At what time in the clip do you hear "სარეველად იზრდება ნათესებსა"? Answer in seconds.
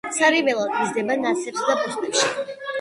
0.19-1.71